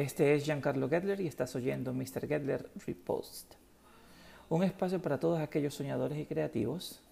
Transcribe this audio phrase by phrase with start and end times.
[0.00, 2.26] Este es Giancarlo Gedler y estás oyendo Mr.
[2.26, 3.56] Gedler Repost,
[4.48, 7.02] un espacio para todos aquellos soñadores y creativos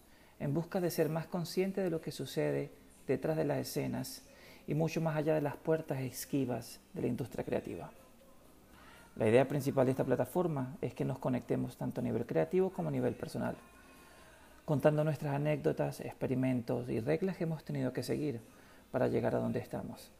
[0.41, 2.71] en busca de ser más conscientes de lo que sucede
[3.07, 4.23] detrás de las escenas
[4.67, 7.91] y mucho más allá de las puertas esquivas de la industria creativa.
[9.17, 12.89] La idea principal de esta plataforma es que nos conectemos tanto a nivel creativo como
[12.89, 13.57] a nivel personal,
[14.65, 18.41] contando nuestras anécdotas, experimentos y reglas que hemos tenido que seguir
[18.91, 20.11] para llegar a donde estamos,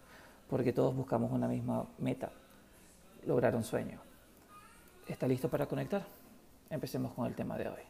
[0.51, 2.31] porque todos buscamos una misma meta,
[3.29, 4.01] lograr un sueño.
[5.07, 6.03] ¿Está listo para conectar?
[6.71, 7.83] Empecemos con el tema de hoy.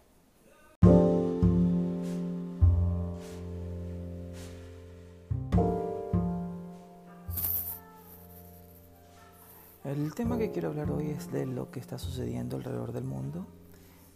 [9.85, 13.47] El tema que quiero hablar hoy es de lo que está sucediendo alrededor del mundo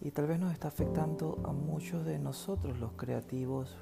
[0.01, 3.77] y tal vez nos está afectando a muchos de nosotros los creativos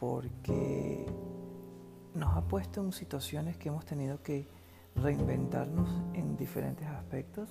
[0.00, 1.04] porque
[2.14, 4.61] nos ha puesto en situaciones que hemos tenido que
[5.02, 7.48] reinventarnos en diferentes aspectos.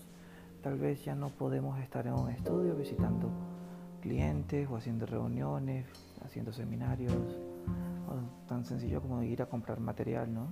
[0.64, 3.30] Tal vez ya no podemos estar en un estudio visitando
[4.02, 5.86] clientes o haciendo reuniones,
[6.24, 7.14] haciendo seminarios,
[8.48, 10.52] tan sencillo como ir a comprar material, ¿no?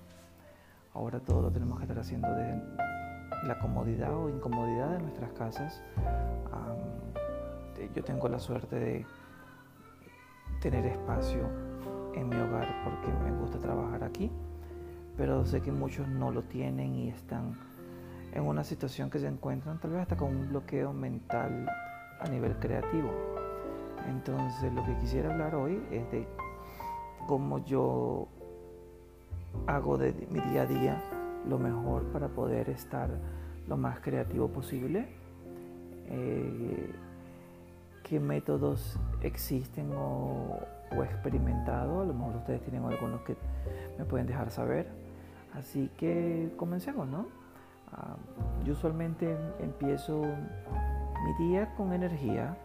[0.94, 2.61] Ahora todo lo tenemos que estar haciendo desde
[3.45, 5.81] la comodidad o incomodidad de nuestras casas.
[7.95, 9.05] yo tengo la suerte de
[10.61, 11.42] tener espacio
[12.14, 14.31] en mi hogar porque me gusta trabajar aquí
[15.20, 17.59] pero sé que muchos no lo tienen y están
[18.31, 21.70] en una situación que se encuentran tal vez hasta con un bloqueo mental
[22.22, 23.11] a nivel creativo.
[24.08, 26.26] Entonces lo que quisiera hablar hoy es de
[27.28, 28.30] cómo yo
[29.67, 31.03] hago de mi día a día
[31.45, 33.09] lo mejor para poder estar
[33.67, 35.06] lo más creativo posible.
[36.08, 36.94] Eh,
[38.04, 40.60] qué métodos existen o,
[40.98, 41.99] o experimentado.
[41.99, 43.36] A lo mejor ustedes tienen algunos que
[43.98, 45.08] me pueden dejar saber.
[45.59, 47.27] Así que comencemos, ¿no?
[47.92, 48.15] Ah,
[48.64, 52.55] yo usualmente empiezo mi día con energía,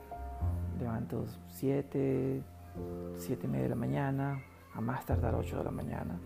[0.78, 2.40] levanto 7,
[3.16, 4.40] 7 y media de la mañana,
[4.74, 6.18] a más tardar 8 de la mañana.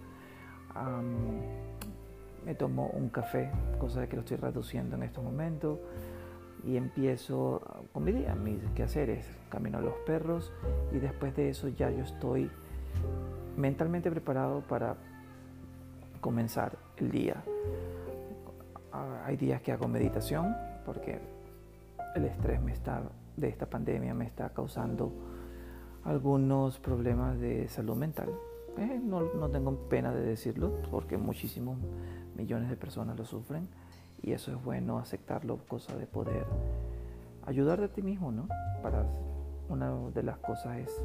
[2.45, 5.79] me tomo un café, cosa que lo estoy reduciendo en estos momentos,
[6.65, 7.63] y empiezo
[7.93, 10.53] con mi día, mis quehaceres, camino a los perros,
[10.93, 12.51] y después de eso ya yo estoy
[13.57, 14.97] mentalmente preparado para
[16.29, 17.43] comenzar el día.
[18.93, 21.19] Ah, hay días que hago meditación porque
[22.15, 23.01] el estrés me está,
[23.35, 25.11] de esta pandemia me está causando
[26.05, 28.29] algunos problemas de salud mental.
[28.77, 31.79] Eh, no, no, tengo pena de decirlo porque muchísimos
[32.37, 33.67] millones de personas lo sufren
[34.23, 36.45] y eso es bueno aceptarlo, cosa de poder
[37.47, 38.49] ayudar de ti mismo, ¿no?
[38.83, 39.07] Para
[39.71, 41.03] una de las cosas es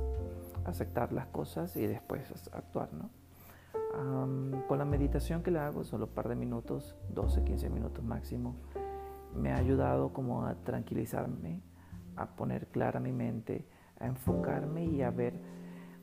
[0.65, 3.22] aceptar las cosas y después actuar, ¿no?
[4.67, 8.55] Con la meditación que le hago, solo un par de minutos, 12, 15 minutos máximo,
[9.35, 11.61] me ha ayudado como a tranquilizarme,
[12.15, 13.67] a poner clara mi mente,
[13.99, 15.39] a enfocarme y a ver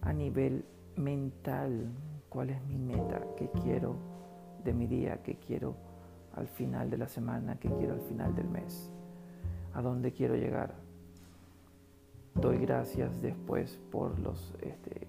[0.03, 0.65] a nivel
[0.97, 1.91] mental
[2.29, 3.97] cuál es mi meta, qué quiero
[4.65, 5.75] de mi día, qué quiero
[6.35, 8.93] al final de la semana, qué quiero al final del mes,
[9.75, 10.75] a dónde quiero llegar.
[12.35, 15.09] Doy gracias después por los este,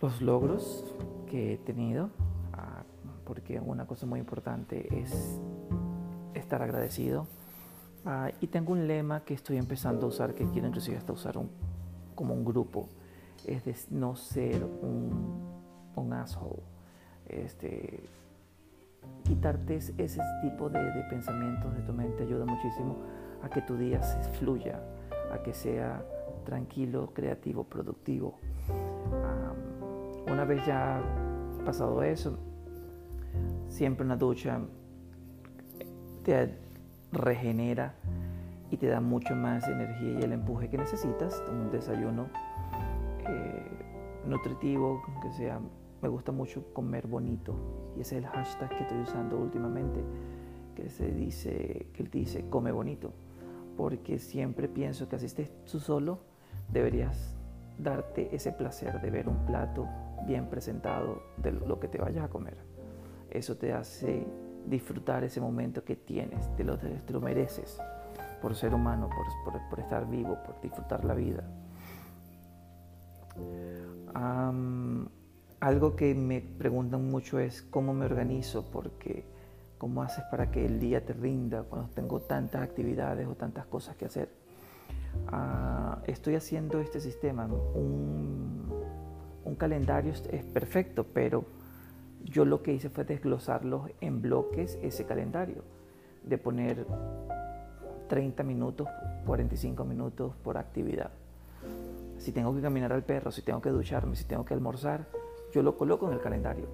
[0.00, 0.84] los logros
[1.28, 2.10] que he tenido,
[2.52, 2.84] ah,
[3.24, 5.40] porque una cosa muy importante es
[6.34, 7.26] estar agradecido.
[8.04, 11.36] Ah, y tengo un lema que estoy empezando a usar, que quiero inclusive hasta usar
[11.38, 11.50] un,
[12.14, 12.88] como un grupo,
[13.46, 16.62] es de no ser un, asshole.
[17.28, 18.00] Este,
[19.24, 20.78] quitarte ese tipo de,
[21.10, 22.96] pensamientos de tu mente ayuda muchísimo
[23.42, 24.00] a que tu día
[24.38, 24.80] fluya,
[25.32, 26.04] a que sea
[26.44, 28.38] tranquilo, creativo, productivo.
[30.36, 31.00] Una vez ya
[31.64, 32.38] pasado eso,
[33.68, 34.60] siempre una ducha
[36.24, 36.58] te
[37.10, 37.94] regenera
[38.70, 41.42] y te da mucho más energía y el empuje que necesitas.
[41.50, 42.26] Un desayuno
[43.26, 43.66] eh,
[44.26, 45.58] nutritivo, que sea,
[46.02, 47.54] me gusta mucho comer bonito
[47.96, 50.04] y ese es el hashtag que estoy usando últimamente,
[50.74, 53.10] que se dice, que dice come bonito,
[53.74, 56.18] porque siempre pienso que así estés tú solo,
[56.70, 57.34] deberías
[57.78, 59.88] darte ese placer de ver un plato
[60.26, 62.56] bien presentado de lo que te vayas a comer.
[63.30, 64.26] Eso te hace
[64.66, 67.78] disfrutar ese momento que tienes, te lo, te lo mereces
[68.40, 69.08] por ser humano,
[69.44, 71.44] por, por, estar vivo, por disfrutar la vida.
[75.60, 79.24] algo que me preguntan mucho es cómo me organizo, porque
[79.78, 83.96] cómo haces para que el día te rinda cuando tengo tantas actividades o tantas cosas
[83.96, 84.30] que hacer.
[85.28, 88.55] Ah, estoy haciendo este sistema, un
[89.56, 91.46] un calendario es perfecto, pero
[92.22, 95.62] yo lo que hice fue desglosarlos en bloques ese calendario,
[96.24, 96.86] de poner
[98.06, 98.86] 30 minutos,
[99.24, 101.10] 45 minutos por actividad.
[102.18, 105.06] Si tengo que caminar al perro, si tengo que ducharme, si tengo que almorzar,
[105.54, 106.66] yo lo coloco en el calendario,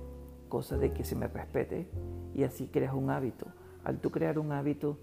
[0.49, 1.87] cosa de que se me respete
[2.35, 3.47] y así creas un hábito.
[3.85, 4.99] Al tú crear un hábito,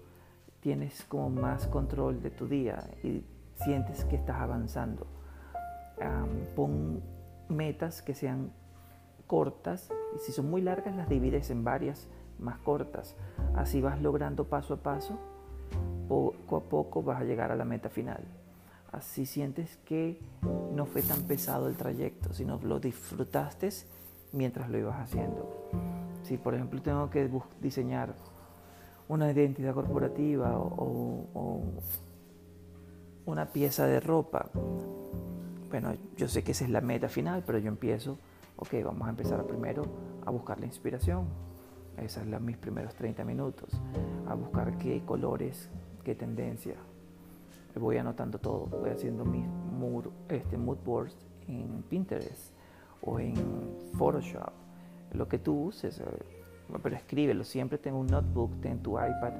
[0.60, 3.24] tienes como más control de tu día y
[3.54, 5.06] sientes que estás avanzando.
[6.54, 7.19] pon
[7.50, 8.52] metas que sean
[9.26, 12.08] cortas y si son muy largas las divides en varias
[12.38, 13.16] más cortas.
[13.54, 15.18] Así vas logrando paso a paso,
[16.08, 18.24] poco a poco vas a llegar a la meta final.
[18.92, 20.20] Así sientes que
[20.72, 23.68] no fue tan pesado el trayecto, sino lo disfrutaste
[24.32, 25.68] mientras lo ibas haciendo.
[26.24, 27.30] Si por ejemplo tengo que
[27.60, 28.14] diseñar
[29.08, 31.62] una identidad corporativa o,
[33.26, 34.50] una pieza de ropa,
[35.70, 38.18] bueno, yo sé que esa es la meta final, pero yo empiezo,
[38.56, 39.84] ok, vamos a empezar primero
[40.26, 41.26] a buscar la inspiración.
[41.96, 43.80] Esos son mis primeros 30 minutos,
[44.26, 45.70] a buscar qué colores,
[46.02, 46.74] qué tendencia,
[47.78, 52.52] voy anotando todo, voy haciendo mis mood, este, mood boards en Pinterest
[53.02, 53.34] o en
[53.96, 54.52] Photoshop,
[55.12, 56.04] lo que tú uses, eh,
[56.82, 59.32] pero escríbelo, siempre tengo un notebook, ten tu iPad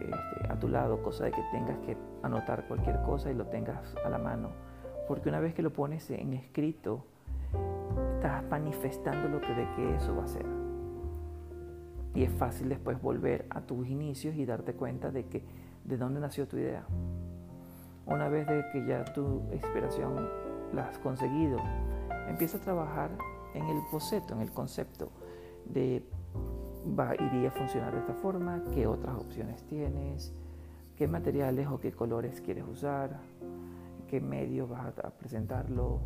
[0.00, 3.94] este, a tu lado, cosa de que tengas que anotar cualquier cosa y lo tengas
[4.04, 4.50] a la mano,
[5.12, 7.04] porque una vez que lo pones en escrito,
[8.14, 10.46] estás manifestando lo que de que eso va a ser.
[12.14, 15.44] Y es fácil después volver a tus inicios y darte cuenta de que
[15.84, 16.86] de dónde nació tu idea.
[18.06, 20.30] Una vez de que ya tu inspiración
[20.72, 21.58] la has conseguido,
[22.26, 23.10] empieza a trabajar
[23.52, 25.10] en el boceto, en el concepto
[25.66, 26.02] de
[26.98, 30.32] va, iría a funcionar de esta forma, qué otras opciones tienes,
[30.96, 33.20] qué materiales o qué colores quieres usar,
[34.12, 36.00] qué medio vas a presentarlo.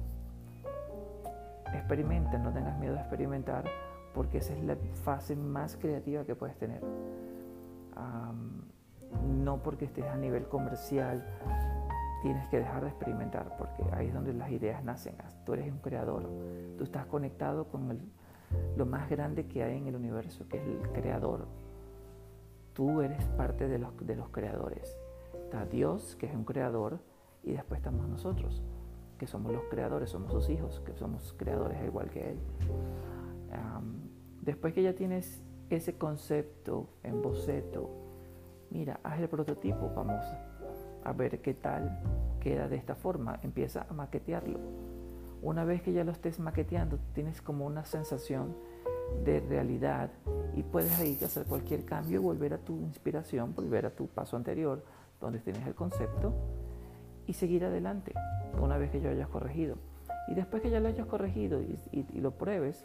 [1.75, 3.65] Experimenta, no tengas miedo a experimentar
[4.15, 6.81] porque esa es la fase más creativa que puedes tener.
[9.45, 11.25] no porque estés a nivel comercial
[12.23, 15.17] tienes que dejar de experimentar porque ahí es donde las ideas nacen.
[15.45, 16.31] Tú eres un creador,
[16.79, 18.13] tú estás conectado con
[18.77, 21.49] lo más grande que hay en el universo, que es el creador.
[22.73, 24.97] Tú eres parte de los, de los creadores.
[25.35, 27.01] Está Dios, que es un creador,
[27.47, 28.61] y después estamos nosotros,
[29.19, 32.39] que somos los creadores, somos sus hijos, que somos creadores igual que Él.
[34.43, 37.89] después que ya tienes ese concepto en boceto,
[38.71, 40.25] mira, haz el prototipo, vamos
[41.05, 42.01] a ver qué tal
[42.41, 43.39] queda de esta forma.
[43.43, 44.59] Empieza a maquetearlo.
[45.41, 48.57] Una vez que ya lo estés maqueteando, tienes como una sensación
[49.25, 50.11] de realidad
[50.57, 54.37] y puedes ahí hacer cualquier cambio y volver a tu inspiración, volver a tu paso
[54.37, 54.83] anterior,
[55.21, 56.33] donde tienes el concepto
[57.27, 58.13] y seguir adelante
[58.61, 59.77] una vez que yo hayas corregido.
[60.29, 62.85] Y después que ya lo hayas corregido y, lo pruebes,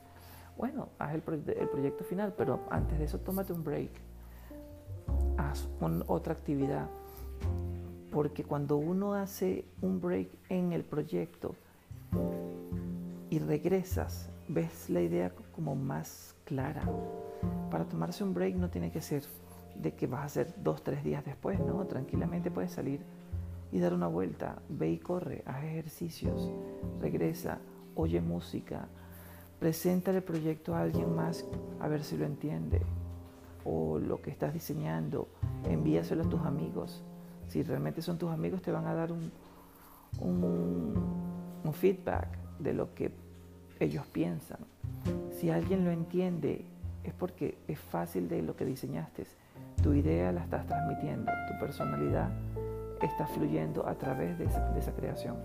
[0.57, 3.91] bueno, haz el, proyecto final, pero antes de eso tómate un break,
[5.37, 5.67] haz
[6.07, 6.87] otra actividad
[8.11, 11.55] porque cuando uno hace un break en el proyecto
[13.29, 16.83] y regresas, ves la idea como más clara.
[17.71, 19.23] Para tomarse un break no tiene que ser
[19.75, 21.85] de que vas a hacer dos, tres días después, ¿no?
[21.85, 23.01] Tranquilamente puedes salir
[23.71, 26.51] y dar una vuelta, ve y corre, haz ejercicios,
[26.99, 27.59] regresa,
[27.95, 28.87] oye música,
[29.59, 31.45] presenta el proyecto a alguien más
[31.79, 32.81] a ver si lo entiende,
[33.63, 35.27] o lo que estás diseñando,
[35.69, 37.03] envíaselo a tus amigos,
[37.47, 39.31] si realmente son tus amigos, te van a dar un,
[40.19, 42.27] un, feedback
[42.59, 43.11] de lo que
[43.79, 44.59] ellos piensan.
[45.31, 46.65] Si alguien lo entiende,
[47.03, 49.25] es porque es fácil de lo que diseñaste.
[49.81, 52.29] Tu idea la estás transmitiendo, tu personalidad
[53.05, 55.37] está fluyendo a través de esa, de esa creación.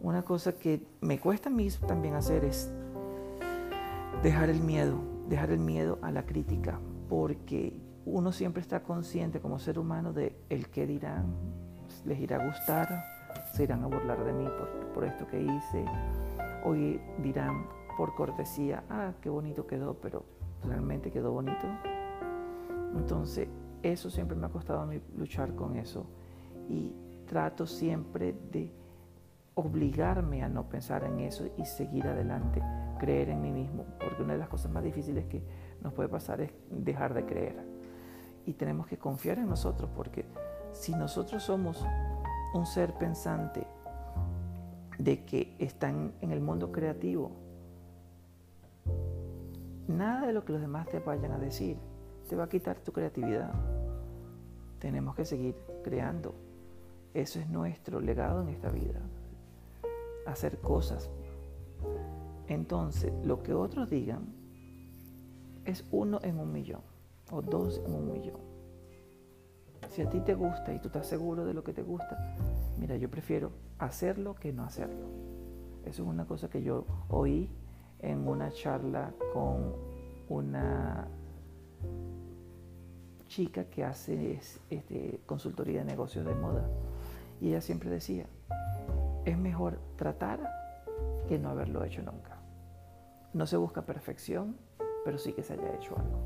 [0.00, 2.70] Una cosa que me cuesta a mí también hacer es
[4.22, 6.78] dejar el miedo, dejar el miedo a la crítica,
[7.08, 11.26] porque uno siempre está consciente como ser humano de el que dirán,
[12.04, 13.04] les irá a gustar,
[13.52, 14.46] se irán a burlar de mí
[14.94, 15.84] por, esto que hice,
[16.64, 16.74] o
[17.22, 17.66] dirán
[17.96, 20.24] por cortesía, ah, qué bonito quedó, pero
[20.64, 21.66] realmente quedó bonito.
[22.96, 23.48] Entonces,
[23.82, 26.06] eso siempre me ha costado a mí luchar con eso.
[26.68, 26.92] Y
[27.26, 28.72] trato siempre de
[29.54, 32.62] obligarme a no pensar en eso y seguir adelante,
[32.98, 35.42] creer en mí mismo, porque una de las cosas más difíciles que
[35.82, 37.64] nos puede pasar es dejar de creer.
[38.46, 40.24] Y tenemos que confiar en nosotros porque
[40.72, 41.84] si nosotros somos
[42.54, 43.66] un ser pensante
[44.98, 47.32] de que están en el mundo creativo,
[49.86, 51.76] nada de lo que los demás te vayan a decir
[52.32, 53.52] te va a quitar tu creatividad.
[54.78, 56.34] Tenemos que seguir creando.
[57.12, 59.02] Eso es nuestro legado en esta vida.
[60.24, 61.10] Hacer cosas
[62.48, 64.32] Entonces, lo que otros digan
[65.66, 66.80] es uno en un millón
[67.30, 68.40] o dos en un millón.
[69.90, 72.16] Si a ti te gusta y tú estás seguro de lo que te gusta,
[72.78, 75.04] mira, yo prefiero hacerlo que no hacerlo.
[75.84, 77.50] Eso es una cosa que yo oí
[77.98, 79.74] en una charla con
[80.30, 81.08] una
[83.32, 86.68] chica que hace este, consultoría de negocios de moda.
[87.40, 88.26] Y ella siempre decía,
[89.24, 90.38] es mejor tratar
[91.26, 92.38] que no haberlo hecho nunca.
[93.32, 94.56] No se busca perfección,
[95.04, 96.18] pero sí que se haya hecho algo.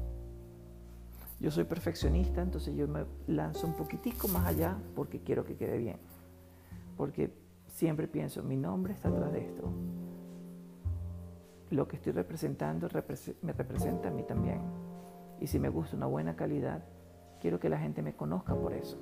[1.39, 5.79] Yo soy perfeccionista, entonces yo me lanzo un poquitico más allá porque quiero que quede
[5.79, 5.99] bien.
[6.97, 7.33] Porque
[7.69, 9.71] siempre pienso, mi nombre está atrás de esto.
[11.71, 12.89] Lo que estoy representando
[13.43, 14.61] me representa a mí también.
[15.41, 16.83] Y si me gusta una buena calidad,
[17.47, 18.99] quiero que la gente me conozca por eso.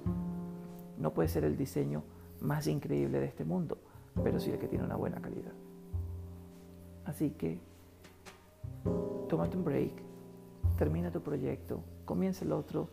[0.99, 2.03] No puede ser el diseño
[2.43, 3.79] más increíble de este mundo,
[4.23, 5.55] pero sí el que tiene una buena calidad.
[7.07, 7.59] Así que
[9.31, 9.93] tómate un break,
[10.77, 12.91] termina tu proyecto, comienza el otro,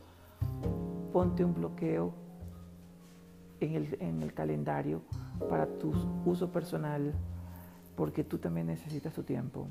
[1.12, 2.14] ponte un bloqueo
[3.60, 5.02] en el, en el calendario
[5.50, 5.92] para tu
[6.26, 7.14] uso personal,
[7.98, 9.68] porque tú también necesitas tu tiempo.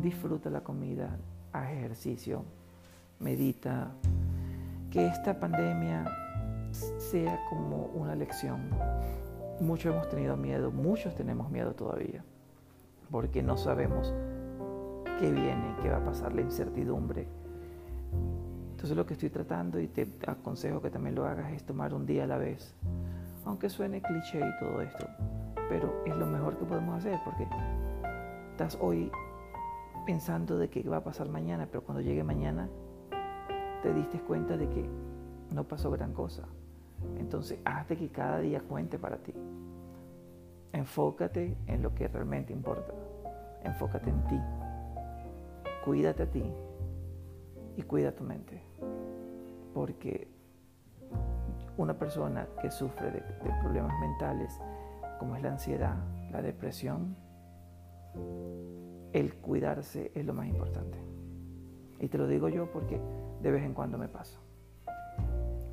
[0.00, 1.18] Disfruta la comida,
[1.52, 2.44] haz ejercicio,
[3.18, 3.90] medita.
[4.90, 6.06] Que esta pandemia
[6.70, 8.70] sea como una lección.
[9.60, 12.24] Muchos hemos tenido miedo, muchos tenemos miedo todavía,
[13.10, 14.14] porque no sabemos
[15.18, 17.26] qué viene, qué va a pasar, la incertidumbre.
[18.70, 22.06] Entonces lo que estoy tratando y te aconsejo que también lo hagas es tomar un
[22.06, 22.74] día a la vez,
[23.44, 25.06] aunque suene cliché y todo esto,
[25.68, 27.46] pero es lo mejor que podemos hacer porque
[28.52, 29.10] estás hoy
[30.06, 32.68] pensando de qué va a pasar mañana, pero cuando llegue mañana
[33.82, 34.88] te diste cuenta de que
[35.54, 36.44] no pasó gran cosa.
[37.18, 39.32] Entonces, hazte que cada día cuente para ti.
[40.72, 42.92] Enfócate en lo que realmente importa.
[43.62, 44.40] Enfócate en ti.
[45.84, 46.44] Cuídate a ti
[47.76, 48.60] y cuida tu mente.
[49.74, 50.28] Porque
[51.76, 54.60] una persona que sufre de, de problemas mentales,
[55.18, 55.96] como es la ansiedad,
[56.30, 57.16] la depresión,
[59.12, 60.98] el cuidarse es lo más importante.
[62.00, 63.00] Y te lo digo yo porque
[63.42, 64.38] de vez en cuando me pasa.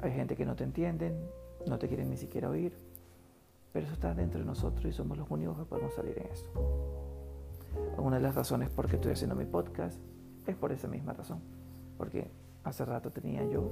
[0.01, 1.19] Hay gente que no te entienden,
[1.67, 2.77] no te quieren ni siquiera oír,
[3.73, 6.45] pero eso está dentro de nosotros y somos los únicos que podemos salir en eso.
[7.97, 9.99] Una de las razones por qué estoy haciendo mi podcast
[10.47, 11.39] es por esa misma razón,
[11.97, 12.29] porque
[12.63, 13.69] hace rato tenía yo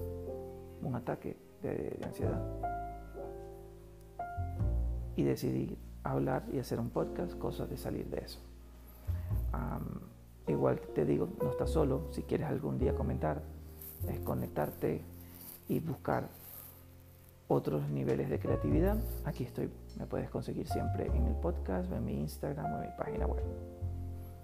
[0.81, 2.41] un ataque de, ansiedad
[5.15, 8.39] y decidí hablar y hacer un podcast, cosa de salir de eso.
[10.47, 13.41] igual te digo, no estás solo, si quieres algún día comentar,
[14.07, 15.01] es conectarte
[15.67, 16.29] y buscar
[17.47, 19.69] otros niveles de creatividad, aquí estoy.
[19.97, 23.43] Me puedes conseguir siempre en el podcast, en mi Instagram o en mi página web.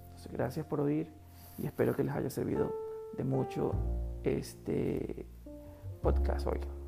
[0.10, 1.12] Entonces, gracias por oír
[1.58, 2.72] y espero que les haya servido
[3.18, 3.72] de mucho
[4.24, 5.26] este
[6.02, 6.79] podcast hoy.